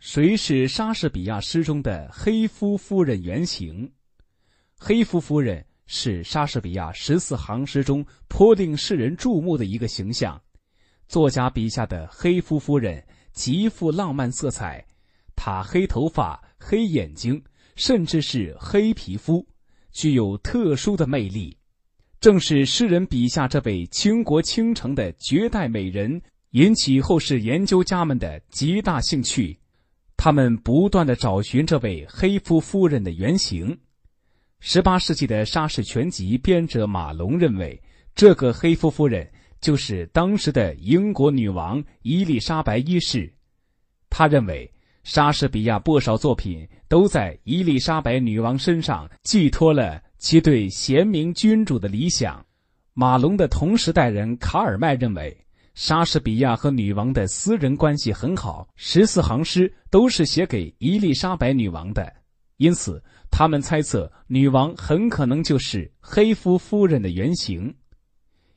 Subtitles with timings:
[0.00, 3.92] 谁是莎士比亚诗中的黑夫夫人原型？
[4.78, 10.40] 黑夫夫人是莎士比亚十四行诗中颇令世人注目的一个形象。
[11.06, 13.04] 作家笔下的黑夫夫人
[13.34, 14.82] 极富浪漫色彩，
[15.36, 17.44] 她黑头发、黑眼睛，
[17.76, 19.46] 甚至是黑皮肤，
[19.92, 21.54] 具有特殊的魅力。
[22.20, 26.22] 正是诗人笔下这位倾国倾城的绝代美人，
[26.52, 29.59] 引起后世研究家们的极大兴趣。
[30.22, 33.74] 他们不断的找寻这位黑夫夫人的原型。
[34.58, 37.82] 十八世纪的莎士全集编者马龙认为，
[38.14, 39.26] 这个黑夫夫人
[39.62, 43.32] 就是当时的英国女王伊丽莎白一世。
[44.10, 44.70] 他认为，
[45.04, 52.44] 莎士比亚不少作品都在伊丽莎白女王身上寄托了其对贤明君主的理想。
[52.92, 55.34] 马龙的同时代人卡尔迈认为。
[55.82, 62.12] 莎士比亚和女王的私人关系很好，十四行诗都是写给伊丽莎白女王的，
[62.58, 67.74] 因此他们猜测女王很可能就是黑夫夫人的原型。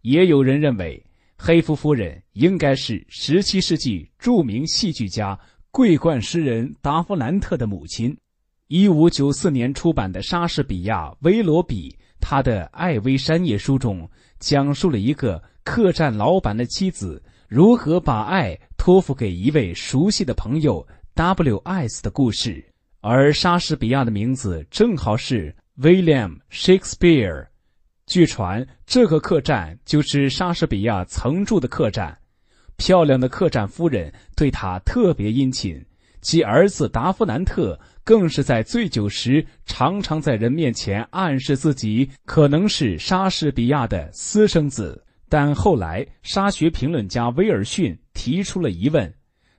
[0.00, 1.00] 也有人认为，
[1.38, 5.38] 黑夫夫人应该是十七世纪著名戏剧家、
[5.70, 8.12] 桂冠诗人达夫兰特的母亲。
[8.66, 15.40] 一五九四年出版的莎士比亚《威罗比》，他的《艾薇山夜书》中讲述了一个。
[15.64, 22.02] 客栈老板的妻子如何把爱托付给一位熟悉的朋友 W.S.
[22.02, 22.62] 的故事，
[23.00, 27.46] 而莎士比亚的名字正好是 William Shakespeare。
[28.06, 32.18] 据传，这个客栈就是莎士比亚曾住的客栈。
[32.76, 35.82] 漂亮的客栈夫人对他特别殷勤，
[36.20, 45.03] 其儿子达夫南特更是在醉酒时常常在人面前暗示自己可能是莎士比亚的私生子。
[45.36, 49.12] 但后来，沙学评论家威尔逊提出了疑问：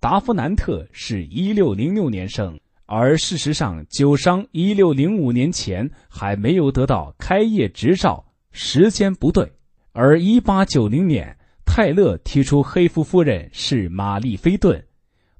[0.00, 9.46] 达夫南特是一六零六年生，而事实上，酒商一六零五年前还没有得到开业执照，时间不对。
[9.92, 14.82] 而一八九零年，泰勒提出黑夫夫人是玛丽菲顿，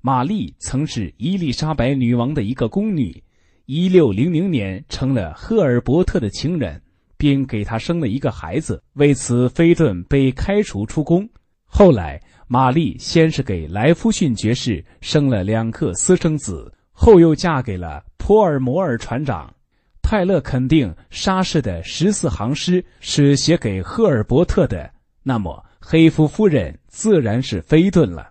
[0.00, 3.22] 玛丽曾是伊丽莎白女王的一个宫女，
[3.66, 6.82] 一六零零年成了赫尔伯特的情人。
[7.16, 11.28] 并给他生了一个孩子，为此菲顿被开除出宫。
[11.64, 19.52] 后来，玛丽先是给莱夫逊爵士生了两个私生子，后又嫁给了普尔摩尔船长。
[20.00, 24.88] 泰勒肯定莎士的十四行诗是写给赫尔伯特的，
[25.24, 28.30] 那么黑夫夫人自然是菲顿了。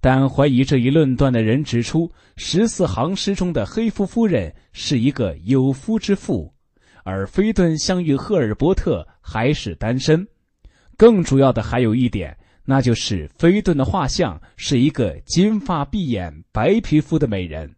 [0.00, 6.52] 但怀疑这一论断的人指出，十四行诗中的黑夫夫人是一个有夫之妇。
[7.04, 10.26] 而菲顿相遇赫尔伯特还是单身，
[10.96, 17.74] 更主要的还有一点，那就是菲顿的画像是一个金发碧眼、白皮肤的美人。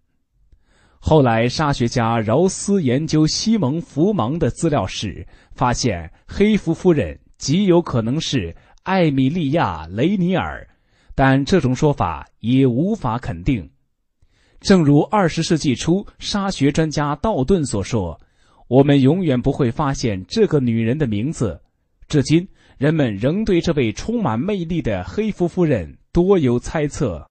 [0.98, 10.68] 后来，沙学家饶斯研究西蒙·福芒的资料时，发现黑夫夫人极有可能是艾米莉亚·雷尼尔，
[11.14, 13.66] 但这种说法也无法肯定。
[14.60, 18.20] 正如二十世纪初沙学专家道顿所说。
[18.70, 21.60] 我们永远不会发现这个女人的名字。
[22.06, 22.46] 至今，
[22.78, 27.28] 人们仍对这位充满魅力的黑夫夫人多有猜测。